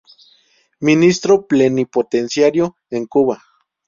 Ministro 0.79 1.45
plenipotenciario 1.45 2.75
en 2.89 3.05
Cuba. 3.05 3.43